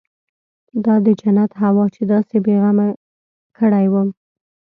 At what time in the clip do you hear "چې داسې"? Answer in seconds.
1.95-2.35